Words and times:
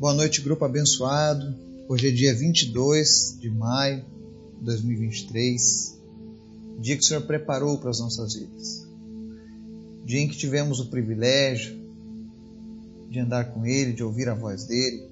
Boa 0.00 0.14
noite, 0.14 0.40
grupo 0.40 0.64
abençoado. 0.64 1.54
Hoje 1.86 2.08
é 2.08 2.10
dia 2.10 2.34
22 2.34 3.36
de 3.38 3.50
maio 3.50 4.02
de 4.58 4.64
2023, 4.64 6.00
dia 6.78 6.96
que 6.96 7.02
o 7.02 7.06
Senhor 7.06 7.20
preparou 7.24 7.76
para 7.76 7.90
as 7.90 8.00
nossas 8.00 8.32
vidas. 8.32 8.88
Dia 10.06 10.20
em 10.20 10.26
que 10.26 10.38
tivemos 10.38 10.80
o 10.80 10.86
privilégio 10.86 11.78
de 13.10 13.20
andar 13.20 13.52
com 13.52 13.66
Ele, 13.66 13.92
de 13.92 14.02
ouvir 14.02 14.30
a 14.30 14.34
voz 14.34 14.64
dEle, 14.64 15.06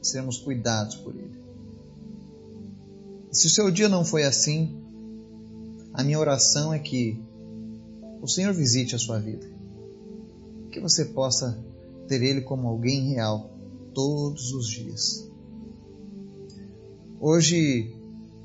de 0.00 0.08
sermos 0.08 0.38
cuidados 0.38 0.96
por 0.96 1.14
Ele. 1.14 1.38
E 3.30 3.36
se 3.36 3.46
o 3.46 3.50
seu 3.50 3.70
dia 3.70 3.88
não 3.88 4.04
foi 4.04 4.24
assim, 4.24 4.76
a 5.94 6.02
minha 6.02 6.18
oração 6.18 6.74
é 6.74 6.80
que 6.80 7.16
o 8.20 8.26
Senhor 8.26 8.52
visite 8.52 8.96
a 8.96 8.98
sua 8.98 9.20
vida, 9.20 9.46
que 10.72 10.80
você 10.80 11.04
possa 11.04 11.56
ter 12.08 12.20
Ele 12.20 12.40
como 12.40 12.66
alguém 12.66 13.12
real 13.12 13.51
todos 13.94 14.52
os 14.52 14.68
dias. 14.68 15.30
Hoje 17.20 17.94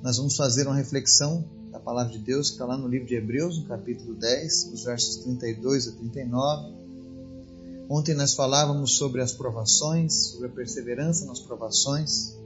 nós 0.04 0.18
vamos 0.18 0.36
fazer 0.36 0.68
uma 0.68 0.76
reflexão 0.76 1.44
da 1.72 1.80
palavra 1.80 2.14
de 2.14 2.20
Deus 2.20 2.50
que 2.50 2.56
está 2.56 2.66
lá 2.66 2.78
no 2.78 2.88
livro 2.88 3.08
de 3.08 3.16
Hebreus, 3.16 3.58
no 3.58 3.66
capítulo 3.66 4.14
10, 4.16 4.72
os 4.74 4.84
versos 4.84 5.18
32 5.24 5.88
a 5.88 5.92
39. 5.94 6.76
Ontem 7.90 8.14
nós 8.14 8.34
falávamos 8.34 8.98
sobre 8.98 9.22
as 9.22 9.32
provações, 9.32 10.14
sobre 10.32 10.48
a 10.48 10.50
perseverança 10.50 11.26
nas 11.26 11.40
provações, 11.40 12.38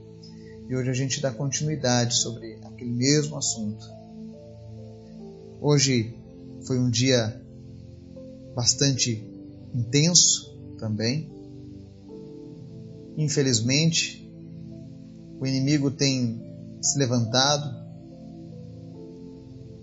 e 0.70 0.76
hoje 0.76 0.90
a 0.90 0.94
gente 0.94 1.20
dá 1.20 1.32
continuidade 1.32 2.16
sobre 2.16 2.60
aquele 2.64 2.92
mesmo 2.92 3.38
assunto. 3.38 3.86
Hoje 5.60 6.16
foi 6.66 6.80
um 6.80 6.90
dia 6.90 7.42
bastante 8.56 9.28
intenso 9.74 10.58
também, 10.78 11.41
Infelizmente, 13.22 14.28
o 15.40 15.46
inimigo 15.46 15.92
tem 15.92 16.42
se 16.82 16.98
levantado, 16.98 17.70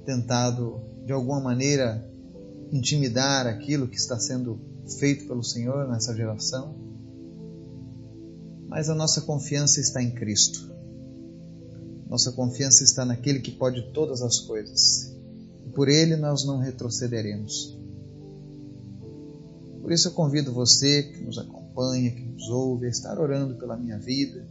tentado 0.05 0.81
de 1.07 1.13
alguma 1.13 1.39
maneira 1.39 2.05
intimidar 2.73 3.47
aquilo 3.47 3.87
que 3.87 3.97
está 3.97 4.19
sendo 4.19 4.59
feito 4.99 5.29
pelo 5.29 5.45
Senhor 5.45 5.87
nessa 5.87 6.17
geração. 6.17 6.75
Mas 8.67 8.91
a 8.91 8.95
nossa 8.97 9.21
confiança 9.21 9.79
está 9.81 10.03
em 10.03 10.11
Cristo. 10.11 10.75
Nossa 12.09 12.33
confiança 12.33 12.83
está 12.83 13.05
naquele 13.05 13.39
que 13.39 13.53
pode 13.53 13.93
todas 13.93 14.21
as 14.21 14.41
coisas. 14.41 15.15
E 15.65 15.71
por 15.71 15.89
ele 15.89 16.17
nós 16.17 16.45
não 16.45 16.59
retrocederemos. 16.59 17.79
Por 19.81 19.93
isso 19.93 20.09
eu 20.09 20.13
convido 20.13 20.53
você 20.53 21.05
que 21.05 21.23
nos 21.23 21.39
acompanha, 21.39 21.68
que 22.15 22.25
nos 22.25 22.49
ouve, 22.49 22.87
a 22.87 22.89
estar 22.89 23.21
orando 23.21 23.55
pela 23.55 23.77
minha 23.77 23.99
vida, 23.99 24.49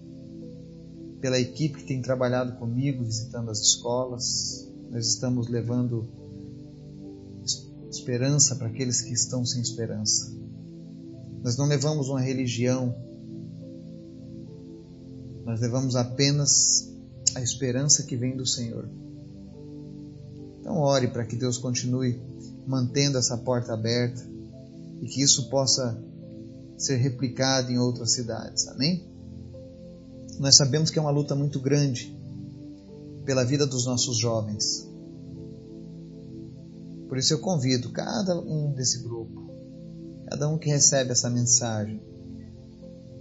pela 1.20 1.38
equipe 1.38 1.80
que 1.80 1.88
tem 1.88 2.02
trabalhado 2.02 2.58
comigo, 2.58 3.04
visitando 3.04 3.52
as 3.52 3.60
escolas. 3.60 4.72
Nós 4.90 5.08
estamos 5.08 5.50
levando 5.50 6.08
esperança 7.90 8.56
para 8.56 8.68
aqueles 8.68 9.02
que 9.02 9.14
estão 9.14 9.46
sem 9.46 9.62
esperança. 9.62 10.32
Nós 11.44 11.58
não 11.58 11.66
levamos 11.66 12.08
uma 12.08 12.22
religião, 12.22 12.96
nós 15.46 15.60
levamos 15.60 15.96
apenas 15.96 16.94
a 17.36 17.42
esperança 17.42 18.04
que 18.04 18.16
vem 18.16 18.38
do 18.38 18.46
Senhor. 18.46 18.90
Então, 20.60 20.78
ore 20.80 21.08
para 21.10 21.26
que 21.26 21.36
Deus 21.36 21.58
continue 21.58 22.22
mantendo 22.66 23.18
essa 23.18 23.38
porta 23.38 23.74
aberta 23.74 24.22
e 25.02 25.06
que 25.08 25.22
isso 25.22 25.50
possa 25.50 26.02
ser 26.78 26.98
replicado 26.98 27.72
em 27.72 27.80
outras 27.80 28.14
cidades. 28.14 28.68
Amém? 28.68 29.04
Nós 30.40 30.56
sabemos 30.56 30.92
que 30.92 31.00
é 31.00 31.02
uma 31.02 31.10
luta 31.10 31.36
muito 31.36 31.60
grande 31.60 32.16
pela 33.26 33.44
vida 33.44 33.66
dos 33.66 33.86
nossos 33.86 34.18
jovens. 34.18 34.88
Por 37.10 37.18
isso 37.18 37.34
eu 37.34 37.40
convido 37.40 37.90
cada 37.92 38.40
um 38.40 38.72
desse 38.74 39.02
grupo, 39.02 39.50
cada 40.30 40.48
um 40.48 40.58
que 40.58 40.70
recebe 40.70 41.12
essa 41.12 41.30
mensagem, 41.30 42.00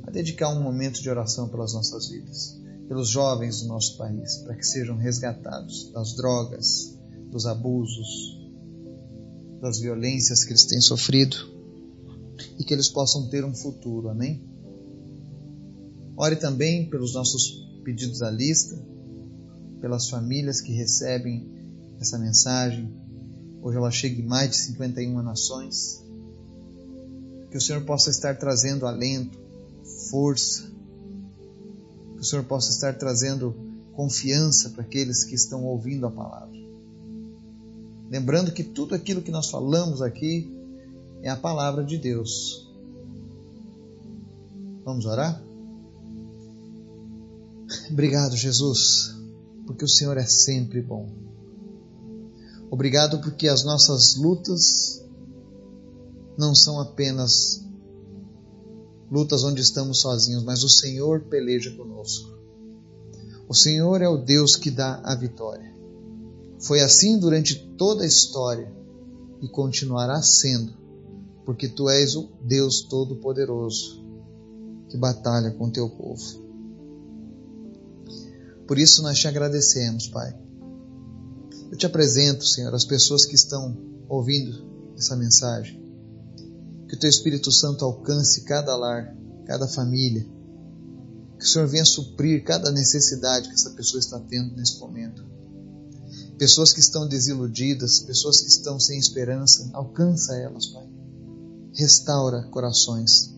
a 0.07 0.11
dedicar 0.11 0.51
um 0.51 0.63
momento 0.63 1.01
de 1.01 1.09
oração 1.09 1.49
pelas 1.49 1.73
nossas 1.73 2.09
vidas, 2.09 2.61
pelos 2.87 3.09
jovens 3.09 3.63
do 3.63 3.69
nosso 3.69 3.97
país, 3.97 4.37
para 4.39 4.55
que 4.55 4.67
sejam 4.67 4.97
resgatados 4.97 5.91
das 5.93 6.15
drogas, 6.15 6.97
dos 7.31 7.47
abusos, 7.47 8.39
das 9.61 9.81
violências 9.81 10.45
que 10.45 10.51
eles 10.51 10.67
têm 10.67 10.81
sofrido 10.81 11.56
e 12.59 12.65
que 12.65 12.73
eles 12.73 12.89
possam 12.89 13.29
ter 13.29 13.45
um 13.45 13.55
futuro. 13.55 14.09
Amém? 14.09 14.43
Ore 16.17 16.37
também 16.37 16.89
pelos 16.89 17.15
nossos 17.15 17.67
pedidos 17.85 18.23
à 18.23 18.31
lista, 18.31 18.83
pelas 19.81 20.09
famílias 20.09 20.61
que 20.61 20.73
recebem 20.73 21.49
essa 22.01 22.19
mensagem. 22.19 22.91
Hoje 23.63 23.77
ela 23.77 23.91
chega 23.91 24.21
em 24.21 24.27
mais 24.27 24.51
de 24.51 24.57
51 24.57 25.23
nações. 25.23 26.03
Que 27.51 27.57
o 27.57 27.61
Senhor 27.61 27.83
possa 27.85 28.11
estar 28.11 28.39
trazendo 28.39 28.87
alento, 28.87 29.39
força. 30.11 30.71
Que 32.15 32.21
o 32.21 32.25
Senhor 32.25 32.45
possa 32.45 32.71
estar 32.71 32.97
trazendo 32.97 33.55
confiança 33.93 34.71
para 34.71 34.83
aqueles 34.83 35.25
que 35.25 35.35
estão 35.35 35.65
ouvindo 35.65 36.07
a 36.07 36.11
palavra. 36.11 36.57
Lembrando 38.09 38.53
que 38.53 38.63
tudo 38.63 38.95
aquilo 38.95 39.23
que 39.23 39.31
nós 39.31 39.51
falamos 39.51 40.01
aqui 40.01 40.56
é 41.23 41.29
a 41.29 41.37
palavra 41.37 41.85
de 41.85 41.99
Deus. 41.99 42.67
Vamos 44.85 45.05
orar? 45.07 45.43
Obrigado, 47.91 48.37
Jesus, 48.37 49.15
porque 49.67 49.85
o 49.85 49.89
Senhor 49.89 50.17
é 50.17 50.25
sempre 50.25 50.81
bom. 50.81 51.09
Obrigado 52.71 53.21
porque 53.21 53.49
as 53.49 53.65
nossas 53.65 54.17
lutas 54.17 55.05
não 56.39 56.55
são 56.55 56.81
apenas 56.81 57.65
lutas 59.11 59.45
onde 59.45 59.61
estamos 59.61 60.01
sozinhos, 60.01 60.45
mas 60.45 60.63
o 60.63 60.69
Senhor 60.69 61.23
peleja 61.23 61.75
conosco. 61.77 62.37
O 63.49 63.55
Senhor 63.55 64.03
é 64.03 64.09
o 64.09 64.19
Deus 64.19 64.57
que 64.57 64.71
dá 64.71 65.01
a 65.05 65.15
vitória. 65.15 65.75
Foi 66.61 66.81
assim 66.81 67.19
durante 67.19 67.55
toda 67.77 68.03
a 68.03 68.07
história 68.07 68.73
e 69.41 69.49
continuará 69.49 70.21
sendo 70.23 70.86
porque 71.47 71.69
tu 71.69 71.89
és 71.89 72.17
o 72.17 72.29
Deus 72.43 72.83
Todo-Poderoso 72.83 74.05
que 74.91 74.99
batalha 74.99 75.53
com 75.53 75.71
teu 75.71 75.89
povo. 75.89 76.45
Por 78.67 78.79
isso 78.79 79.01
nós 79.01 79.17
te 79.17 79.29
agradecemos, 79.29 80.09
Pai. 80.09 80.37
Eu 81.71 81.77
te 81.77 81.87
apresento, 81.87 82.45
Senhor, 82.45 82.75
as 82.75 82.85
pessoas 82.85 83.25
que 83.25 83.37
estão 83.37 83.77
ouvindo 84.09 84.93
essa 84.99 85.15
mensagem. 85.15 85.81
Que 86.89 86.97
o 86.97 86.99
teu 86.99 87.09
Espírito 87.09 87.53
Santo 87.53 87.85
alcance 87.85 88.43
cada 88.43 88.77
lar, 88.77 89.17
cada 89.47 89.69
família. 89.69 90.27
Que 91.39 91.45
o 91.45 91.49
Senhor 91.49 91.69
venha 91.69 91.85
suprir 91.85 92.43
cada 92.43 92.73
necessidade 92.73 93.49
que 93.49 93.55
essa 93.55 93.71
pessoa 93.71 94.01
está 94.01 94.19
tendo 94.19 94.57
nesse 94.57 94.81
momento. 94.81 95.25
Pessoas 96.39 96.73
que 96.73 96.81
estão 96.81 97.09
desiludidas, 97.09 98.01
pessoas 98.01 98.41
que 98.41 98.49
estão 98.49 98.81
sem 98.81 98.99
esperança, 98.99 99.71
alcança 99.73 100.37
elas, 100.37 100.67
Pai 100.67 100.96
restaura 101.77 102.43
corações. 102.51 103.35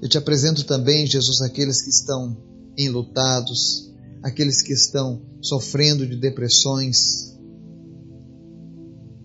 Eu 0.00 0.08
te 0.08 0.18
apresento 0.18 0.64
também, 0.64 1.06
Jesus, 1.06 1.40
aqueles 1.42 1.82
que 1.82 1.90
estão 1.90 2.36
enlutados, 2.76 3.92
aqueles 4.22 4.62
que 4.62 4.72
estão 4.72 5.22
sofrendo 5.40 6.06
de 6.06 6.16
depressões, 6.16 7.36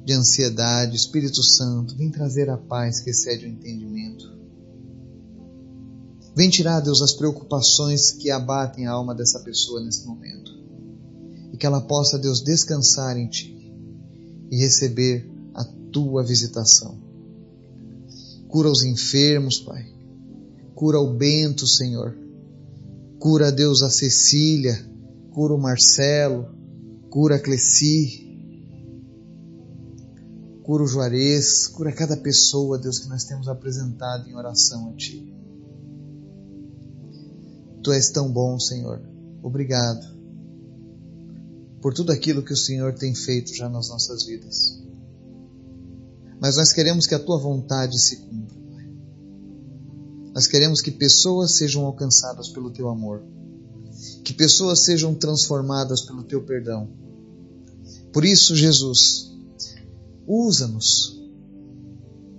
de 0.05 0.13
ansiedade. 0.13 0.95
Espírito 0.95 1.41
Santo, 1.41 1.95
vem 1.95 2.11
trazer 2.11 2.49
a 2.49 2.57
paz 2.57 2.99
que 2.99 3.09
excede 3.09 3.45
o 3.45 3.49
entendimento. 3.49 4.37
Vem 6.35 6.50
tirar, 6.50 6.81
Deus, 6.81 7.01
as 7.01 7.13
preocupações 7.13 8.11
que 8.11 8.29
abatem 8.29 8.85
a 8.85 8.91
alma 8.91 9.15
dessa 9.15 9.39
pessoa 9.39 9.81
nesse 9.81 10.05
momento. 10.05 10.51
E 11.51 11.57
que 11.57 11.65
ela 11.65 11.81
possa, 11.81 12.19
Deus, 12.19 12.41
descansar 12.41 13.17
em 13.17 13.27
Ti 13.27 13.73
e 14.51 14.57
receber 14.57 15.27
a 15.55 15.63
Tua 15.63 16.23
visitação. 16.23 17.06
Cura 18.47 18.69
os 18.69 18.83
enfermos, 18.83 19.59
Pai. 19.59 19.85
Cura 20.73 20.99
o 20.99 21.13
Bento, 21.13 21.67
Senhor. 21.67 22.17
Cura, 23.19 23.51
Deus, 23.51 23.81
a 23.81 23.89
Cecília. 23.89 24.77
Cura 25.31 25.53
o 25.53 25.59
Marcelo. 25.59 26.47
Cura 27.09 27.35
a 27.35 27.39
Cleci. 27.39 28.25
Cura 30.63 30.83
o 30.83 30.88
Juarez. 30.88 31.67
Cura 31.67 31.91
cada 31.91 32.15
pessoa, 32.15 32.77
Deus, 32.77 32.99
que 32.99 33.09
nós 33.09 33.25
temos 33.25 33.47
apresentado 33.47 34.29
em 34.29 34.35
oração 34.35 34.89
a 34.89 34.93
Ti. 34.95 35.33
Tu 37.83 37.91
és 37.91 38.09
tão 38.09 38.31
bom, 38.31 38.59
Senhor. 38.59 39.01
Obrigado 39.41 40.17
por 41.81 41.93
tudo 41.93 42.11
aquilo 42.11 42.43
que 42.43 42.53
o 42.53 42.57
Senhor 42.57 42.93
tem 42.93 43.13
feito 43.13 43.53
já 43.53 43.69
nas 43.69 43.89
nossas 43.89 44.25
vidas 44.25 44.77
mas 46.39 46.57
nós 46.57 46.72
queremos 46.72 47.07
que 47.07 47.16
a 47.16 47.19
tua 47.19 47.38
vontade 47.38 48.00
se 48.00 48.18
cumpra. 48.18 48.57
Nós 50.34 50.45
queremos 50.45 50.81
que 50.81 50.92
pessoas 50.92 51.51
sejam 51.51 51.86
alcançadas 51.86 52.50
pelo 52.50 52.69
teu 52.69 52.89
amor, 52.89 53.24
que 54.24 54.34
pessoas 54.34 54.81
sejam 54.81 55.16
transformadas 55.16 56.01
pelo 56.01 56.24
teu 56.24 56.44
perdão. 56.44 56.89
Por 58.13 58.24
isso, 58.24 58.56
Jesus, 58.56 59.36
usa-nos 60.28 61.18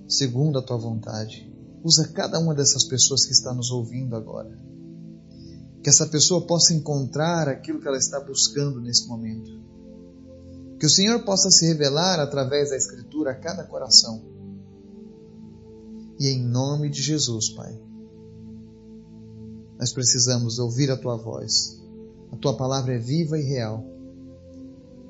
segundo 0.09 0.59
a 0.59 0.63
tua 0.63 0.77
vontade. 0.77 1.53
Usa 1.83 2.09
cada 2.09 2.39
uma 2.39 2.55
dessas 2.55 2.85
pessoas 2.85 3.25
que 3.25 3.33
está 3.33 3.53
nos 3.53 3.71
ouvindo 3.71 4.17
agora. 4.17 4.59
Que 5.83 5.91
essa 5.91 6.07
pessoa 6.07 6.47
possa 6.47 6.75
encontrar 6.75 7.49
aquilo 7.49 7.81
que 7.81 7.87
ela 7.87 7.99
está 7.99 8.19
buscando 8.21 8.81
nesse 8.81 9.07
momento. 9.07 9.61
Que 10.79 10.87
o 10.87 10.91
Senhor 10.91 11.25
possa 11.25 11.51
se 11.51 11.67
revelar 11.67 12.21
através 12.21 12.71
da 12.71 12.77
Escritura 12.77 13.33
a 13.33 13.35
cada 13.35 13.65
coração. 13.65 14.23
E 16.19 16.29
em 16.29 16.43
nome 16.43 16.89
de 16.89 17.03
Jesus, 17.03 17.51
Pai, 17.51 17.79
nós 19.79 19.93
precisamos 19.93 20.59
ouvir 20.59 20.91
a 20.91 20.97
Tua 20.97 21.17
voz. 21.17 21.81
A 22.33 22.37
Tua 22.37 22.57
palavra 22.57 22.95
é 22.95 22.99
viva 22.99 23.39
e 23.39 23.43
real. 23.43 23.85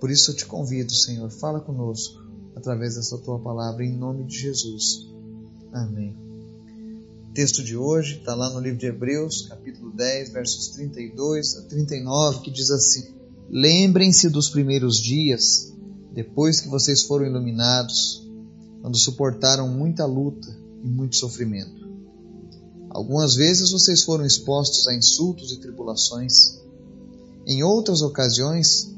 Por 0.00 0.10
isso 0.10 0.30
eu 0.30 0.36
te 0.36 0.46
convido, 0.46 0.92
Senhor, 0.94 1.30
fala 1.30 1.60
conosco 1.60 2.22
através 2.54 2.94
dessa 2.94 3.18
Tua 3.18 3.38
palavra, 3.38 3.84
em 3.84 3.96
nome 3.96 4.24
de 4.24 4.38
Jesus. 4.38 5.08
Amém 5.72 6.28
texto 7.38 7.62
de 7.62 7.76
hoje 7.76 8.18
está 8.18 8.34
lá 8.34 8.50
no 8.50 8.58
livro 8.58 8.80
de 8.80 8.86
Hebreus, 8.86 9.46
capítulo 9.48 9.92
10, 9.92 10.30
versos 10.30 10.70
32 10.70 11.58
a 11.58 11.62
39, 11.68 12.40
que 12.40 12.50
diz 12.50 12.68
assim: 12.68 13.14
Lembrem-se 13.50 14.28
dos 14.28 14.50
primeiros 14.50 15.00
dias, 15.00 15.72
depois 16.12 16.60
que 16.60 16.68
vocês 16.68 17.02
foram 17.02 17.26
iluminados, 17.26 18.28
quando 18.82 18.96
suportaram 18.98 19.68
muita 19.68 20.04
luta 20.04 20.48
e 20.84 20.88
muito 20.88 21.16
sofrimento. 21.16 21.88
Algumas 22.90 23.34
vezes 23.34 23.70
vocês 23.70 24.02
foram 24.02 24.26
expostos 24.26 24.86
a 24.86 24.94
insultos 24.94 25.52
e 25.52 25.60
tribulações. 25.60 26.58
Em 27.46 27.62
outras 27.62 28.02
ocasiões, 28.02 28.94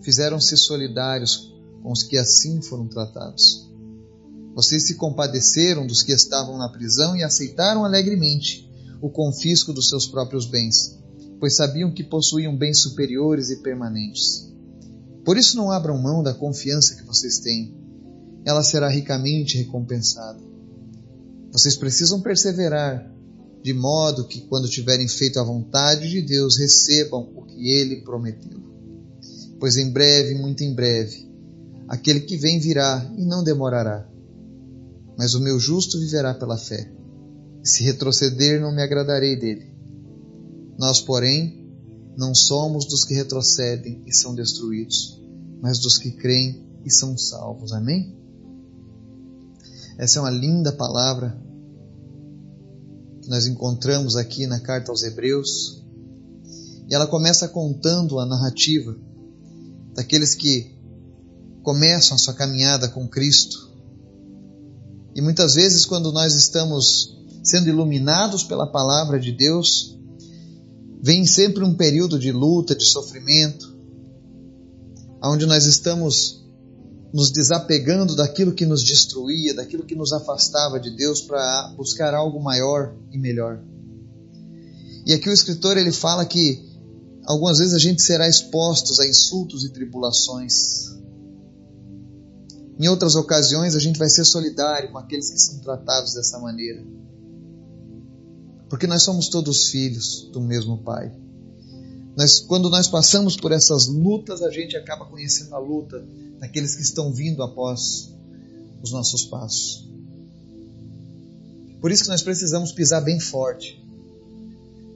fizeram-se 0.00 0.56
solidários 0.56 1.52
com 1.82 1.92
os 1.92 2.02
que 2.02 2.16
assim 2.18 2.60
foram 2.60 2.88
tratados. 2.88 3.70
Vocês 4.54 4.86
se 4.86 4.96
compadeceram 4.96 5.86
dos 5.86 6.02
que 6.02 6.12
estavam 6.12 6.58
na 6.58 6.68
prisão 6.68 7.16
e 7.16 7.22
aceitaram 7.22 7.84
alegremente 7.84 8.68
o 9.00 9.08
confisco 9.08 9.72
dos 9.72 9.88
seus 9.88 10.06
próprios 10.06 10.46
bens, 10.46 10.98
pois 11.42 11.56
sabiam 11.56 11.92
que 11.92 12.04
possuíam 12.04 12.56
bens 12.56 12.80
superiores 12.82 13.50
e 13.50 13.56
permanentes. 13.56 14.48
Por 15.24 15.36
isso 15.36 15.56
não 15.56 15.72
abram 15.72 16.00
mão 16.00 16.22
da 16.22 16.32
confiança 16.32 16.94
que 16.94 17.02
vocês 17.02 17.40
têm. 17.40 17.74
Ela 18.44 18.62
será 18.62 18.88
ricamente 18.88 19.58
recompensada. 19.58 20.38
Vocês 21.50 21.74
precisam 21.74 22.20
perseverar, 22.20 23.12
de 23.60 23.74
modo 23.74 24.28
que, 24.28 24.42
quando 24.42 24.68
tiverem 24.68 25.08
feito 25.08 25.40
a 25.40 25.44
vontade 25.44 26.08
de 26.08 26.22
Deus, 26.22 26.56
recebam 26.56 27.32
o 27.34 27.42
que 27.42 27.72
ele 27.72 28.02
prometeu. 28.02 28.62
Pois 29.58 29.76
em 29.76 29.90
breve, 29.90 30.36
muito 30.36 30.62
em 30.62 30.72
breve, 30.72 31.28
aquele 31.88 32.20
que 32.20 32.36
vem 32.36 32.60
virá 32.60 33.12
e 33.18 33.24
não 33.24 33.42
demorará 33.42 34.08
mas 35.16 35.34
o 35.34 35.40
meu 35.40 35.58
justo 35.58 35.98
viverá 35.98 36.34
pela 36.34 36.56
fé. 36.56 36.90
Se 37.62 37.84
retroceder, 37.84 38.60
não 38.60 38.74
me 38.74 38.82
agradarei 38.82 39.36
dele. 39.36 39.71
Nós, 40.82 41.00
porém, 41.00 41.64
não 42.16 42.34
somos 42.34 42.86
dos 42.86 43.04
que 43.04 43.14
retrocedem 43.14 44.02
e 44.04 44.12
são 44.12 44.34
destruídos, 44.34 45.22
mas 45.60 45.78
dos 45.78 45.96
que 45.96 46.10
creem 46.10 46.66
e 46.84 46.90
são 46.90 47.16
salvos. 47.16 47.72
Amém? 47.72 48.18
Essa 49.96 50.18
é 50.18 50.22
uma 50.22 50.30
linda 50.30 50.72
palavra 50.72 51.40
que 53.22 53.28
nós 53.28 53.46
encontramos 53.46 54.16
aqui 54.16 54.48
na 54.48 54.58
carta 54.58 54.90
aos 54.90 55.04
Hebreus. 55.04 55.84
E 56.90 56.92
ela 56.92 57.06
começa 57.06 57.46
contando 57.46 58.18
a 58.18 58.26
narrativa 58.26 58.98
daqueles 59.94 60.34
que 60.34 60.74
começam 61.62 62.16
a 62.16 62.18
sua 62.18 62.34
caminhada 62.34 62.88
com 62.88 63.06
Cristo 63.06 63.70
e 65.14 65.20
muitas 65.20 65.54
vezes, 65.54 65.84
quando 65.84 66.10
nós 66.10 66.34
estamos 66.34 67.18
sendo 67.44 67.68
iluminados 67.68 68.42
pela 68.42 68.66
palavra 68.66 69.20
de 69.20 69.30
Deus, 69.30 69.98
vem 71.02 71.26
sempre 71.26 71.64
um 71.64 71.74
período 71.74 72.18
de 72.18 72.30
luta, 72.30 72.74
de 72.74 72.84
sofrimento, 72.84 73.74
onde 75.22 75.44
nós 75.44 75.66
estamos 75.66 76.42
nos 77.12 77.30
desapegando 77.30 78.16
daquilo 78.16 78.52
que 78.52 78.64
nos 78.64 78.82
destruía, 78.82 79.52
daquilo 79.52 79.84
que 79.84 79.94
nos 79.94 80.12
afastava 80.12 80.80
de 80.80 80.90
Deus 80.96 81.20
para 81.20 81.74
buscar 81.76 82.14
algo 82.14 82.40
maior 82.40 82.94
e 83.10 83.18
melhor. 83.18 83.60
E 85.04 85.12
aqui 85.12 85.28
o 85.28 85.32
escritor 85.32 85.76
ele 85.76 85.92
fala 85.92 86.24
que 86.24 86.64
algumas 87.24 87.58
vezes 87.58 87.74
a 87.74 87.78
gente 87.78 88.00
será 88.00 88.28
expostos 88.28 89.00
a 89.00 89.06
insultos 89.06 89.64
e 89.64 89.70
tribulações, 89.70 90.92
em 92.82 92.88
outras 92.88 93.14
ocasiões, 93.14 93.76
a 93.76 93.78
gente 93.78 93.98
vai 93.98 94.08
ser 94.08 94.24
solidário 94.24 94.90
com 94.90 94.98
aqueles 94.98 95.30
que 95.30 95.38
são 95.38 95.58
tratados 95.60 96.14
dessa 96.14 96.38
maneira. 96.38 96.82
Porque 98.72 98.86
nós 98.86 99.02
somos 99.02 99.28
todos 99.28 99.68
filhos 99.68 100.30
do 100.32 100.40
mesmo 100.40 100.78
Pai. 100.78 101.12
Nós, 102.16 102.40
quando 102.40 102.70
nós 102.70 102.88
passamos 102.88 103.36
por 103.36 103.52
essas 103.52 103.86
lutas, 103.86 104.40
a 104.40 104.50
gente 104.50 104.74
acaba 104.78 105.04
conhecendo 105.04 105.54
a 105.54 105.58
luta 105.58 106.02
daqueles 106.40 106.74
que 106.74 106.80
estão 106.80 107.12
vindo 107.12 107.42
após 107.42 108.14
os 108.82 108.90
nossos 108.90 109.26
passos. 109.26 109.86
Por 111.82 111.92
isso 111.92 112.04
que 112.04 112.08
nós 112.08 112.22
precisamos 112.22 112.72
pisar 112.72 113.02
bem 113.02 113.20
forte, 113.20 113.78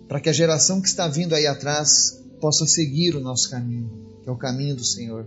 para 0.09 0.21
que 0.21 0.31
a 0.31 0.33
geração 0.33 0.81
que 0.81 0.89
está 0.89 1.07
vindo 1.07 1.35
aí 1.35 1.47
atrás 1.47 2.19
possa 2.41 2.67
seguir 2.67 3.15
o 3.15 3.21
nosso 3.21 3.51
caminho, 3.51 3.91
que 4.23 4.31
é 4.31 4.33
o 4.33 4.39
caminho 4.39 4.75
do 4.75 4.85
Senhor. 4.87 5.27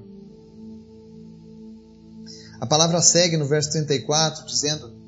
A 2.59 2.65
palavra 2.65 2.99
segue 2.99 3.37
no 3.37 3.45
verso 3.45 3.69
34, 3.73 4.43
dizendo: 4.47 4.98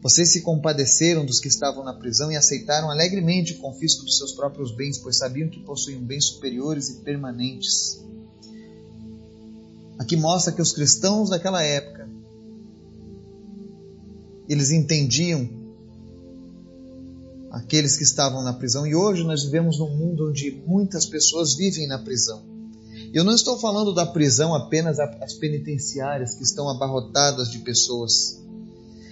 Vocês 0.00 0.32
se 0.32 0.42
compadeceram 0.42 1.24
dos 1.26 1.40
que 1.40 1.48
estavam 1.48 1.84
na 1.84 1.92
prisão 1.92 2.30
e 2.30 2.36
aceitaram 2.36 2.90
alegremente 2.90 3.54
o 3.54 3.58
confisco 3.58 4.04
dos 4.04 4.16
seus 4.16 4.32
próprios 4.32 4.70
bens, 4.70 4.98
pois 4.98 5.18
sabiam 5.18 5.48
que 5.48 5.60
possuíam 5.60 6.00
bens 6.00 6.26
superiores 6.26 6.88
e 6.88 6.94
permanentes. 7.00 8.00
Aqui 9.98 10.16
mostra 10.16 10.52
que 10.52 10.62
os 10.62 10.72
cristãos 10.72 11.30
daquela 11.30 11.62
época 11.62 12.08
eles 14.48 14.70
entendiam 14.70 15.48
aqueles 17.50 17.96
que 17.96 18.02
estavam 18.02 18.42
na 18.42 18.52
prisão 18.52 18.86
e 18.86 18.94
hoje 18.94 19.24
nós 19.24 19.44
vivemos 19.44 19.78
num 19.78 19.94
mundo 19.94 20.28
onde 20.28 20.62
muitas 20.66 21.04
pessoas 21.04 21.54
vivem 21.54 21.86
na 21.86 21.98
prisão. 21.98 22.42
Eu 23.12 23.24
não 23.24 23.34
estou 23.34 23.58
falando 23.58 23.94
da 23.94 24.06
prisão 24.06 24.54
apenas 24.54 24.98
as 24.98 25.34
penitenciárias 25.34 26.34
que 26.34 26.42
estão 26.42 26.68
abarrotadas 26.68 27.50
de 27.50 27.58
pessoas, 27.58 28.42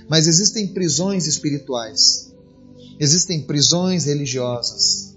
mas 0.08 0.26
existem 0.26 0.72
prisões 0.72 1.26
espirituais, 1.26 2.34
existem 2.98 3.42
prisões 3.42 4.04
religiosas, 4.04 5.16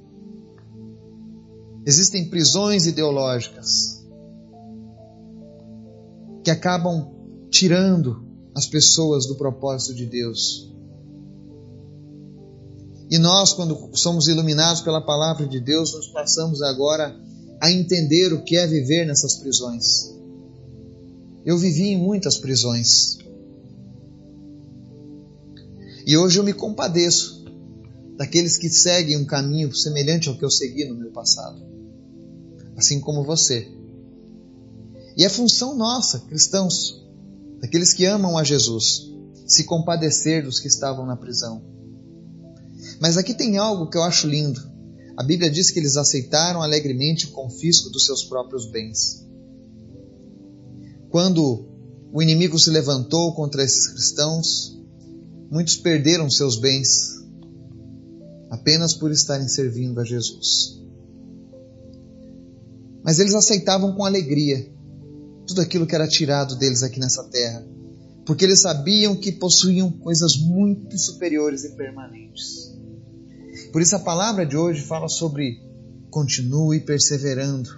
existem 1.86 2.30
prisões 2.30 2.86
ideológicas 2.86 4.06
que 6.44 6.52
acabam 6.52 7.12
tirando 7.50 8.26
as 8.56 8.68
pessoas 8.68 9.28
do 9.28 9.36
propósito 9.36 9.96
de 9.96 10.06
Deus. 10.06 10.74
E 13.10 13.18
nós, 13.18 13.54
quando 13.54 13.90
somos 13.98 14.28
iluminados 14.28 14.82
pela 14.82 15.02
palavra 15.02 15.48
de 15.48 15.60
Deus, 15.60 15.94
nós 15.94 16.08
passamos 16.08 16.62
agora 16.62 17.16
a 17.62 17.72
entender 17.72 18.34
o 18.34 18.44
que 18.44 18.56
é 18.56 18.68
viver 18.68 19.06
nessas 19.06 19.36
prisões. 19.36 20.14
Eu 21.44 21.58
vivi 21.58 21.90
em 21.90 21.98
muitas 21.98 22.38
prisões. 22.38 23.18
E 26.10 26.18
hoje 26.18 26.40
eu 26.40 26.44
me 26.44 26.54
compadeço 26.54 27.46
daqueles 28.18 28.58
que 28.58 28.68
seguem 28.68 29.16
um 29.16 29.26
caminho 29.26 29.72
semelhante 29.76 30.28
ao 30.28 30.36
que 30.36 30.44
eu 30.44 30.50
segui 30.50 30.84
no 30.86 30.96
meu 30.96 31.12
passado, 31.12 31.62
assim 32.76 33.00
como 33.00 33.24
você. 33.24 33.72
E 35.16 35.24
é 35.24 35.30
função 35.30 35.78
nossa, 35.78 36.22
cristãos, 36.22 37.06
daqueles 37.62 37.94
que 37.94 38.06
amam 38.06 38.40
a 38.40 38.44
Jesus, 38.44 39.14
se 39.46 39.66
compadecer 39.66 40.44
dos 40.44 40.60
que 40.60 40.68
estavam 40.68 41.06
na 41.06 41.16
prisão. 41.16 41.62
Mas 43.00 43.16
aqui 43.16 43.36
tem 43.36 43.60
algo 43.60 43.88
que 43.88 43.96
eu 43.96 44.02
acho 44.02 44.28
lindo. 44.28 44.60
A 45.16 45.22
Bíblia 45.22 45.52
diz 45.52 45.70
que 45.70 45.78
eles 45.78 45.96
aceitaram 45.96 46.64
alegremente 46.64 47.28
o 47.28 47.32
confisco 47.34 47.92
dos 47.92 48.08
seus 48.08 48.24
próprios 48.24 48.66
bens. 48.72 49.28
Quando 51.12 51.70
o 52.12 52.20
inimigo 52.20 52.58
se 52.58 52.72
levantou 52.72 53.36
contra 53.36 53.64
esses 53.64 53.90
cristãos, 53.90 54.79
muitos 55.50 55.76
perderam 55.76 56.30
seus 56.30 56.58
bens 56.58 57.20
apenas 58.50 58.94
por 58.94 59.12
estarem 59.12 59.48
servindo 59.48 60.00
a 60.00 60.04
Jesus. 60.04 60.80
Mas 63.04 63.20
eles 63.20 63.34
aceitavam 63.34 63.96
com 63.96 64.06
alegria 64.06 64.72
tudo 65.48 65.62
aquilo 65.62 65.88
que 65.88 65.96
era 65.96 66.08
tirado 66.08 66.56
deles 66.56 66.84
aqui 66.84 67.00
nessa 67.00 67.24
terra, 67.24 67.66
porque 68.26 68.46
eles 68.46 68.62
sabiam 68.62 69.16
que 69.16 69.32
possuíam 69.32 69.92
coisas 69.92 70.38
muito 70.38 70.98
superiores 70.98 71.64
e 71.64 71.76
permanentes. 71.76 72.78
Por 73.72 73.82
isso 73.82 73.96
a 73.96 74.00
palavra 74.00 74.46
de 74.46 74.56
hoje 74.56 74.84
fala 74.84 75.08
sobre 75.08 75.60
continue 76.12 76.80
perseverando, 76.82 77.70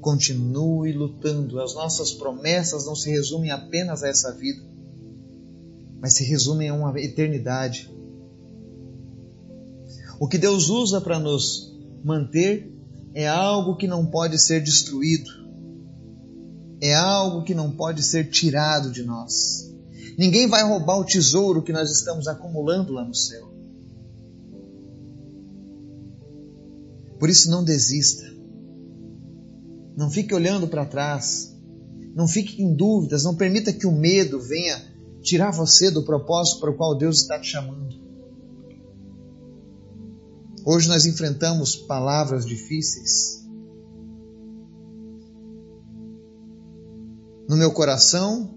continue 0.00 0.92
lutando. 0.92 1.60
As 1.60 1.74
nossas 1.74 2.12
promessas 2.12 2.84
não 2.84 2.94
se 2.94 3.10
resumem 3.10 3.50
apenas 3.50 4.02
a 4.02 4.08
essa 4.08 4.32
vida, 4.32 4.62
mas 6.00 6.14
se 6.14 6.24
resumem 6.24 6.68
a 6.68 6.74
uma 6.74 6.98
eternidade. 7.00 7.92
O 10.20 10.26
que 10.26 10.38
Deus 10.38 10.68
usa 10.68 11.00
para 11.00 11.18
nos 11.18 11.76
manter 12.04 12.72
é 13.14 13.28
algo 13.28 13.76
que 13.76 13.86
não 13.86 14.06
pode 14.06 14.38
ser 14.38 14.62
destruído, 14.62 15.30
é 16.80 16.94
algo 16.94 17.42
que 17.42 17.54
não 17.54 17.70
pode 17.70 18.02
ser 18.02 18.30
tirado 18.30 18.90
de 18.90 19.02
nós. 19.02 19.68
Ninguém 20.16 20.48
vai 20.48 20.64
roubar 20.64 20.98
o 20.98 21.04
tesouro 21.04 21.62
que 21.62 21.72
nós 21.72 21.90
estamos 21.90 22.26
acumulando 22.26 22.92
lá 22.92 23.04
no 23.04 23.14
céu. 23.14 23.48
Por 27.18 27.28
isso, 27.28 27.50
não 27.50 27.64
desista. 27.64 28.24
Não 29.96 30.10
fique 30.10 30.34
olhando 30.34 30.66
para 30.66 30.84
trás. 30.84 31.56
Não 32.14 32.26
fique 32.26 32.62
em 32.62 32.74
dúvidas. 32.74 33.24
Não 33.24 33.34
permita 33.34 33.72
que 33.72 33.86
o 33.86 33.92
medo 33.92 34.40
venha 34.40 34.80
tirar 35.22 35.50
você 35.50 35.90
do 35.90 36.04
propósito 36.04 36.60
para 36.60 36.70
o 36.70 36.76
qual 36.76 36.96
Deus 36.96 37.22
está 37.22 37.38
te 37.38 37.48
chamando. 37.48 37.96
Hoje 40.64 40.88
nós 40.88 41.06
enfrentamos 41.06 41.74
palavras 41.76 42.44
difíceis. 42.44 43.46
No 47.48 47.56
meu 47.56 47.72
coração, 47.72 48.54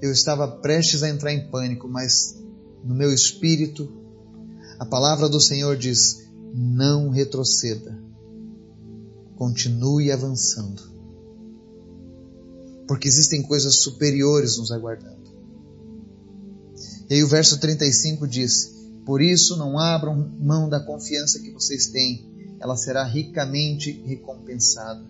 eu 0.00 0.10
estava 0.10 0.48
prestes 0.48 1.02
a 1.02 1.10
entrar 1.10 1.32
em 1.32 1.50
pânico, 1.50 1.86
mas 1.86 2.42
no 2.82 2.94
meu 2.94 3.12
espírito 3.12 4.00
a 4.78 4.86
palavra 4.86 5.28
do 5.28 5.38
Senhor 5.38 5.76
diz: 5.76 6.26
não 6.54 7.10
retroceda, 7.10 8.02
continue 9.36 10.10
avançando, 10.10 10.89
porque 12.90 13.06
existem 13.06 13.40
coisas 13.40 13.76
superiores 13.76 14.58
nos 14.58 14.72
aguardando. 14.72 15.30
E 17.08 17.14
aí 17.14 17.22
o 17.22 17.28
verso 17.28 17.60
35 17.60 18.26
diz: 18.26 18.74
Por 19.06 19.22
isso 19.22 19.56
não 19.56 19.78
abram 19.78 20.34
mão 20.40 20.68
da 20.68 20.80
confiança 20.80 21.38
que 21.38 21.52
vocês 21.52 21.86
têm, 21.86 22.28
ela 22.58 22.76
será 22.76 23.04
ricamente 23.04 23.92
recompensada. 24.04 25.08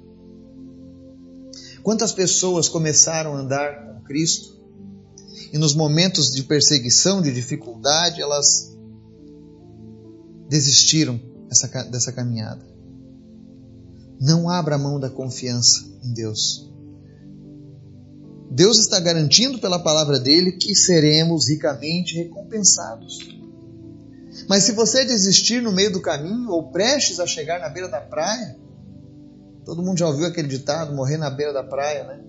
Quantas 1.83 2.13
pessoas 2.13 2.69
começaram 2.69 3.35
a 3.35 3.41
andar 3.41 3.87
com 3.87 4.03
Cristo 4.03 4.61
e 5.51 5.57
nos 5.57 5.73
momentos 5.73 6.31
de 6.31 6.43
perseguição, 6.43 7.23
de 7.23 7.33
dificuldade, 7.33 8.21
elas 8.21 8.77
desistiram 10.51 11.19
dessa, 11.49 12.13
caminhada. 12.13 12.63
Não 14.21 14.51
abra 14.51 14.77
mão 14.77 15.01
da 15.01 15.09
confiança 15.09 15.83
em 16.05 16.13
Deus. 16.13 16.71
Deus 18.51 18.79
está 18.79 18.99
garantindo 18.99 19.59
pela 19.59 19.79
palavra 19.79 20.19
dele 20.19 20.53
que 20.53 20.75
seremos 20.75 21.49
ricamente 21.49 22.17
recompensados. 22.17 23.19
Mas 24.49 24.65
se 24.65 24.73
você 24.73 25.05
desistir 25.05 25.63
no 25.63 25.73
meio 25.73 25.93
do 25.93 26.01
caminho 26.01 26.51
ou 26.51 26.71
prestes 26.71 27.21
a 27.21 27.27
chegar 27.27 27.61
na 27.61 27.69
beira 27.69 27.89
da 27.89 28.01
praia, 28.01 28.57
todo 29.65 29.83
mundo 29.83 29.99
já 29.99 30.09
ouviu 30.09 30.27
aquele 30.27 30.49
ditado, 30.49 30.95
morrer 30.95 31.17
na 31.17 31.31
beira 31.31 31.53
da 31.53 31.63
praia, 31.63 32.05
né? 32.05 32.21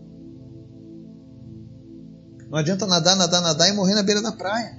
Não 2.49 2.57
adianta 2.57 2.85
nadar, 2.85 3.15
nadar, 3.15 3.41
nadar 3.41 3.69
e 3.69 3.73
morrer 3.73 3.95
na 3.95 4.03
beira 4.03 4.21
da 4.21 4.31
praia. 4.31 4.77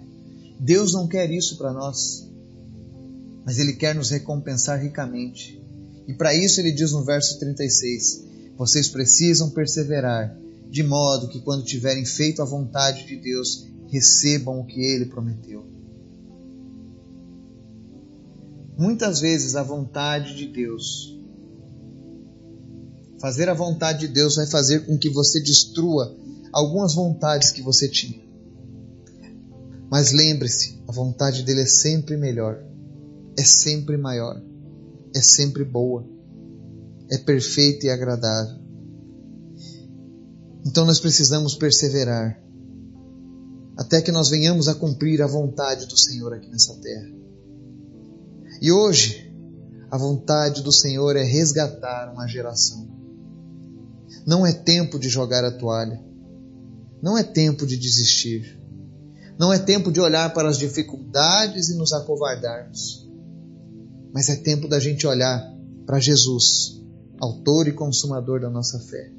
Deus 0.61 0.92
não 0.92 1.08
quer 1.08 1.30
isso 1.30 1.56
para 1.56 1.72
nós 1.72 2.30
mas 3.44 3.58
Ele 3.58 3.72
quer 3.72 3.94
nos 3.94 4.11
recompensar 4.11 4.80
ricamente. 4.80 5.61
E 6.06 6.14
para 6.14 6.34
isso 6.34 6.61
ele 6.61 6.72
diz 6.72 6.92
no 6.92 7.04
verso 7.04 7.38
36: 7.38 8.25
Vocês 8.56 8.88
precisam 8.88 9.50
perseverar, 9.50 10.37
de 10.73 10.83
modo 10.83 11.29
que 11.29 11.41
quando 11.41 11.62
tiverem 11.62 12.05
feito 12.05 12.41
a 12.41 12.45
vontade 12.45 13.07
de 13.07 13.17
Deus, 13.17 13.69
recebam 13.88 14.59
o 14.59 14.64
que 14.64 14.81
Ele 14.81 15.07
prometeu. 15.07 15.64
Muitas 18.76 19.21
vezes 19.21 19.55
a 19.55 19.62
vontade 19.62 20.35
de 20.35 20.47
Deus, 20.47 21.17
fazer 23.21 23.49
a 23.49 23.55
vontade 23.55 24.07
de 24.07 24.09
Deus 24.09 24.37
vai 24.37 24.47
fazer 24.47 24.87
com 24.87 24.99
que 24.99 25.11
você 25.11 25.41
destrua 25.41 26.17
algumas 26.52 26.95
vontades 26.95 27.50
que 27.50 27.62
você 27.62 27.88
tinha. 27.88 28.21
Mas 29.91 30.11
lembre-se, 30.11 30.83
a 30.88 30.93
vontade 30.93 31.43
dele 31.43 31.61
é 31.61 31.67
sempre 31.67 32.17
melhor 32.17 32.73
é 33.38 33.43
sempre 33.43 33.97
maior, 33.97 34.43
é 35.14 35.21
sempre 35.21 35.64
boa, 35.64 36.07
é 37.11 37.19
perfeita 37.19 37.87
e 37.87 37.91
agradável. 37.91 38.62
Então 40.64 40.85
nós 40.85 41.00
precisamos 41.00 41.54
perseverar 41.54 42.40
até 43.76 44.00
que 44.00 44.12
nós 44.12 44.28
venhamos 44.28 44.69
a 44.69 44.75
cumprir 44.75 45.23
a 45.23 45.26
vontade 45.26 45.87
do 45.87 45.99
Senhor 45.99 46.33
aqui 46.35 46.49
nessa 46.49 46.75
terra. 46.75 47.11
E 48.61 48.71
hoje, 48.71 49.33
a 49.90 49.97
vontade 49.97 50.62
do 50.62 50.71
Senhor 50.71 51.16
é 51.16 51.23
resgatar 51.23 52.12
uma 52.12 52.26
geração. 52.26 52.88
Não 54.26 54.47
é 54.47 54.52
tempo 54.52 54.99
de 54.99 55.09
jogar 55.09 55.45
a 55.45 55.50
toalha. 55.50 56.00
Não 57.02 57.19
é 57.19 57.23
tempo 57.25 57.66
de 57.66 57.76
desistir. 57.76 58.61
Não 59.38 59.52
é 59.52 59.59
tempo 59.59 59.90
de 59.90 60.00
olhar 60.00 60.33
para 60.33 60.49
as 60.49 60.59
dificuldades 60.59 61.71
e 61.71 61.76
nos 61.76 61.92
acovardarmos 61.92 63.02
mas 64.12 64.28
é 64.28 64.37
tempo 64.37 64.69
da 64.69 64.78
gente 64.78 65.07
olhar 65.07 65.40
para 65.87 65.99
Jesus, 65.99 66.81
autor 67.19 67.66
e 67.66 67.73
consumador 67.73 68.40
da 68.40 68.50
nossa 68.50 68.78
fé, 68.78 69.11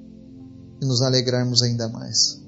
e 0.83 0.85
nos 0.85 1.01
alegrarmos 1.01 1.61
ainda 1.61 1.87
mais. 1.87 2.41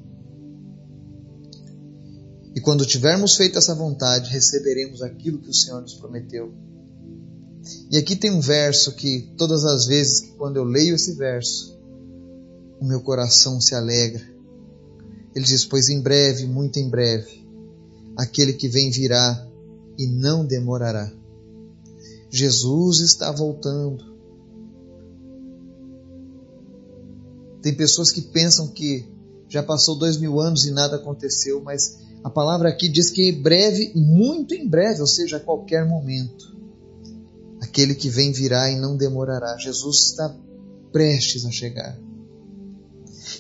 E 2.54 2.62
quando 2.62 2.86
tivermos 2.86 3.36
feito 3.36 3.58
essa 3.58 3.74
vontade, 3.74 4.30
receberemos 4.30 5.02
aquilo 5.02 5.40
que 5.40 5.50
o 5.50 5.54
Senhor 5.54 5.82
nos 5.82 5.96
prometeu. 5.96 6.54
E 7.92 7.98
aqui 7.98 8.16
tem 8.16 8.32
um 8.32 8.40
verso 8.40 8.94
que 8.94 9.34
todas 9.38 9.66
as 9.66 9.86
vezes 9.86 10.20
que 10.22 10.32
quando 10.34 10.58
eu 10.58 10.64
leio 10.64 10.96
esse 10.96 11.14
verso, 11.16 11.78
o 12.80 12.86
meu 12.86 13.02
coração 13.02 13.60
se 13.60 13.74
alegra. 13.74 14.24
Ele 15.36 15.44
diz: 15.44 15.66
Pois 15.66 15.90
em 15.90 16.00
breve, 16.00 16.46
muito 16.46 16.78
em 16.78 16.90
breve, 16.90 17.46
aquele 18.18 18.54
que 18.54 18.70
vem 18.70 18.90
virá 18.90 19.46
e 19.98 20.08
não 20.08 20.46
demorará. 20.46 21.12
Jesus 22.30 23.00
está 23.00 23.32
voltando. 23.32 24.15
Tem 27.66 27.74
pessoas 27.74 28.12
que 28.12 28.22
pensam 28.22 28.68
que 28.68 29.12
já 29.50 29.64
passou 29.64 29.98
dois 29.98 30.18
mil 30.18 30.40
anos 30.40 30.68
e 30.68 30.72
nada 30.72 30.98
aconteceu, 30.98 31.64
mas 31.64 31.98
a 32.24 32.30
palavra 32.30 32.70
aqui 32.70 32.88
diz 32.88 33.10
que 33.10 33.28
em 33.28 33.42
breve, 33.42 33.92
muito 33.96 34.54
em 34.54 34.70
breve, 34.70 35.02
ou 35.02 35.08
seja, 35.08 35.38
a 35.38 35.40
qualquer 35.40 35.84
momento, 35.84 36.56
aquele 37.60 37.96
que 37.96 38.08
vem 38.08 38.32
virá 38.32 38.70
e 38.70 38.80
não 38.80 38.96
demorará. 38.96 39.58
Jesus 39.58 40.12
está 40.12 40.38
prestes 40.92 41.44
a 41.44 41.50
chegar. 41.50 42.00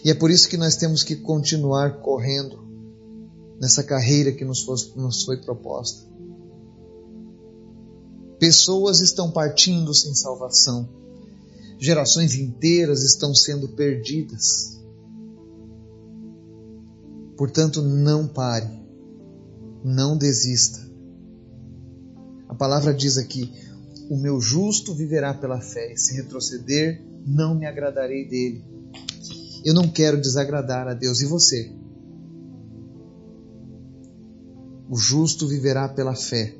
E 0.03 0.09
é 0.09 0.15
por 0.15 0.31
isso 0.31 0.49
que 0.49 0.57
nós 0.57 0.75
temos 0.75 1.03
que 1.03 1.17
continuar 1.17 2.01
correndo 2.01 2.65
nessa 3.61 3.83
carreira 3.83 4.31
que 4.31 4.43
nos 4.43 4.63
foi, 4.63 4.75
nos 4.95 5.21
foi 5.21 5.37
proposta. 5.37 6.01
Pessoas 8.39 9.01
estão 9.01 9.29
partindo 9.29 9.93
sem 9.93 10.15
salvação. 10.15 11.04
Gerações 11.77 12.35
inteiras 12.35 13.03
estão 13.03 13.33
sendo 13.33 13.69
perdidas. 13.69 14.79
Portanto, 17.37 17.81
não 17.81 18.27
pare. 18.27 18.69
Não 19.83 20.17
desista. 20.17 20.79
A 22.47 22.55
palavra 22.55 22.93
diz 22.93 23.17
aqui: 23.17 23.51
O 24.09 24.17
meu 24.17 24.39
justo 24.39 24.93
viverá 24.93 25.33
pela 25.33 25.59
fé, 25.59 25.93
e 25.93 25.97
se 25.97 26.15
retroceder, 26.15 27.03
não 27.25 27.55
me 27.55 27.65
agradarei 27.65 28.27
dele. 28.27 28.63
Eu 29.63 29.73
não 29.73 29.89
quero 29.89 30.21
desagradar 30.21 30.87
a 30.87 30.93
Deus. 30.93 31.21
E 31.21 31.25
você? 31.25 31.71
O 34.89 34.95
justo 34.95 35.47
viverá 35.47 35.89
pela 35.89 36.15
fé. 36.15 36.55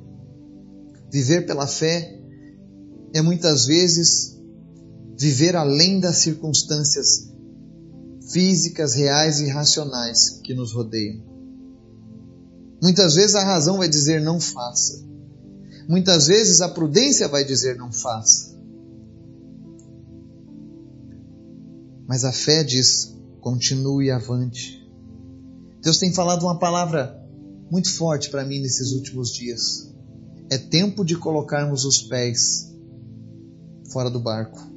Viver 1.12 1.46
pela 1.46 1.68
fé 1.68 2.20
é 3.14 3.22
muitas 3.22 3.66
vezes 3.68 4.35
viver 5.18 5.56
além 5.56 6.00
das 6.00 6.18
circunstâncias 6.18 7.34
físicas, 8.32 8.94
reais 8.94 9.40
e 9.40 9.48
racionais 9.48 10.42
que 10.44 10.54
nos 10.54 10.74
rodeiam. 10.74 11.24
Muitas 12.82 13.16
vezes 13.16 13.36
a 13.36 13.44
razão 13.44 13.78
vai 13.78 13.88
dizer 13.88 14.22
não 14.22 14.40
faça. 14.40 15.06
Muitas 15.88 16.28
vezes 16.28 16.62
a 16.62 16.70
prudência 16.70 17.28
vai 17.28 17.44
dizer 17.44 17.76
não 17.78 17.92
faça. 17.92 18.56
Mas 22.08 22.24
a 22.24 22.32
fé 22.32 22.64
diz 22.64 23.16
continue 23.40 24.12
avante. 24.12 24.84
Deus 25.82 25.98
tem 25.98 26.12
falado 26.14 26.44
uma 26.44 26.58
palavra 26.58 27.24
muito 27.72 27.92
forte 27.94 28.30
para 28.30 28.46
mim 28.46 28.60
nesses 28.60 28.92
últimos 28.92 29.32
dias. 29.32 29.94
É 30.50 30.58
tempo 30.58 31.04
de 31.04 31.16
colocarmos 31.16 31.86
os 31.86 32.02
pés 32.04 32.72
fora 33.92 34.10
do 34.10 34.20
barco. 34.20 34.75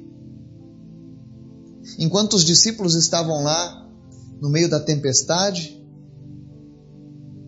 Enquanto 1.97 2.33
os 2.33 2.45
discípulos 2.45 2.95
estavam 2.95 3.43
lá, 3.43 3.87
no 4.41 4.49
meio 4.49 4.69
da 4.69 4.79
tempestade, 4.79 5.79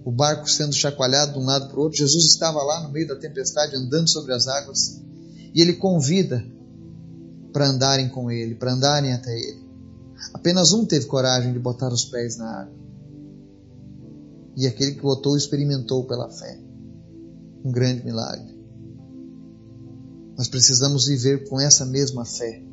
o 0.04 0.12
barco 0.12 0.50
sendo 0.50 0.74
chacoalhado 0.74 1.34
de 1.34 1.40
um 1.40 1.46
lado 1.46 1.68
para 1.68 1.80
o 1.80 1.84
outro, 1.84 1.98
Jesus 1.98 2.26
estava 2.26 2.62
lá 2.64 2.82
no 2.82 2.92
meio 2.92 3.08
da 3.08 3.16
tempestade, 3.16 3.76
andando 3.76 4.10
sobre 4.10 4.34
as 4.34 4.48
águas, 4.48 5.02
e 5.54 5.62
ele 5.62 5.74
convida 5.74 6.44
para 7.54 7.68
andarem 7.68 8.10
com 8.10 8.32
ele, 8.32 8.56
para 8.56 8.74
andarem 8.74 9.14
até 9.14 9.32
ele. 9.32 9.62
Apenas 10.34 10.72
um 10.72 10.86
teve 10.86 11.06
coragem 11.06 11.54
de 11.54 11.60
botar 11.60 11.92
os 11.92 12.06
pés 12.06 12.38
na 12.38 12.62
água. 12.62 12.82
E 14.56 14.68
aquele 14.68 14.96
que 14.96 15.02
botou 15.02 15.36
experimentou 15.36 16.06
pela 16.06 16.30
fé. 16.30 16.60
Um 17.64 17.72
grande 17.72 18.04
milagre. 18.04 18.60
Nós 20.38 20.48
precisamos 20.48 21.08
viver 21.08 21.48
com 21.48 21.60
essa 21.60 21.86
mesma 21.86 22.26
fé. 22.26 22.64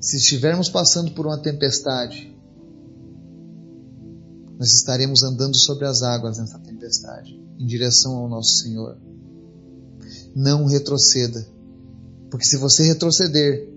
Se 0.00 0.16
estivermos 0.16 0.70
passando 0.70 1.12
por 1.12 1.26
uma 1.26 1.36
tempestade, 1.36 2.34
nós 4.58 4.72
estaremos 4.72 5.22
andando 5.22 5.56
sobre 5.56 5.86
as 5.86 6.02
águas 6.02 6.38
nessa 6.38 6.58
tempestade, 6.58 7.38
em 7.58 7.66
direção 7.66 8.16
ao 8.16 8.28
nosso 8.28 8.62
Senhor. 8.62 8.96
Não 10.34 10.64
retroceda, 10.64 11.46
porque 12.30 12.46
se 12.46 12.56
você 12.56 12.84
retroceder, 12.84 13.68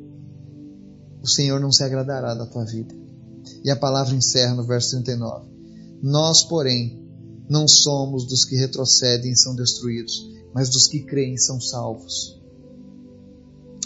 o 1.22 1.28
Senhor 1.28 1.60
não 1.60 1.72
se 1.72 1.84
agradará 1.84 2.34
da 2.34 2.46
tua 2.46 2.66
vida. 2.66 2.96
E 3.64 3.70
a 3.70 3.76
palavra 3.76 4.16
encerra 4.16 4.56
no 4.56 4.66
verso 4.66 4.92
39. 4.92 5.46
Nós, 6.02 6.44
porém, 6.44 7.02
não 7.50 7.68
somos 7.68 8.26
dos 8.28 8.46
que 8.46 8.56
retrocedem 8.56 9.32
e 9.32 9.38
são 9.38 9.56
destruídos, 9.56 10.30
mas 10.54 10.70
dos 10.70 10.88
que 10.88 11.02
creem 11.02 11.34
e 11.34 11.40
são 11.40 11.60
salvos. 11.60 12.42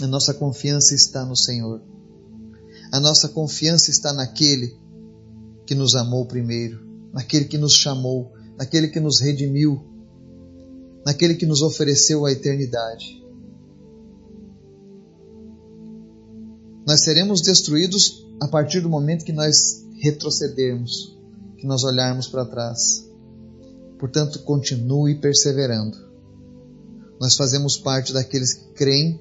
A 0.02 0.08
nossa 0.08 0.34
confiança 0.34 0.94
está 0.94 1.26
no 1.26 1.36
Senhor. 1.36 1.82
A 2.92 3.00
nossa 3.00 3.30
confiança 3.30 3.92
está 3.92 4.14
naquele 4.14 4.78
que 5.66 5.76
nos 5.76 5.96
amou 5.96 6.26
primeiro, 6.26 6.80
naquele 7.14 7.46
que 7.46 7.58
nos 7.58 7.74
chamou, 7.74 8.34
naquele 8.58 8.88
que 8.88 9.00
nos 9.00 9.20
redimiu, 9.20 9.84
naquele 11.06 11.36
que 11.36 11.46
nos 11.46 11.62
ofereceu 11.62 12.26
a 12.26 12.32
eternidade. 12.32 13.24
Nós 16.86 17.04
seremos 17.04 17.42
destruídos 17.42 18.26
a 18.40 18.48
partir 18.48 18.80
do 18.80 18.90
momento 18.90 19.26
que 19.26 19.34
nós 19.34 19.86
retrocedermos, 20.00 21.18
que 21.58 21.68
nós 21.68 21.84
olharmos 21.84 22.28
para 22.28 22.46
trás. 22.46 23.06
Portanto, 24.00 24.44
continue 24.44 25.20
perseverando. 25.20 25.98
Nós 27.20 27.36
fazemos 27.36 27.78
parte 27.78 28.14
daqueles 28.14 28.54
que 28.54 28.74
creem 28.74 29.20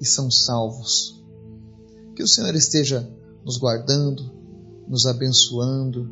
e 0.00 0.04
são 0.04 0.30
salvos. 0.30 1.17
Que 2.18 2.24
o 2.24 2.26
Senhor 2.26 2.52
esteja 2.56 3.08
nos 3.44 3.58
guardando, 3.58 4.28
nos 4.88 5.06
abençoando, 5.06 6.10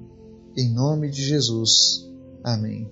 em 0.56 0.72
nome 0.72 1.10
de 1.10 1.20
Jesus. 1.20 2.08
Amém. 2.44 2.88